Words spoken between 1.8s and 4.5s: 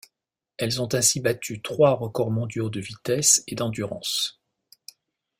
records mondiaux de vitesse et d'endurance.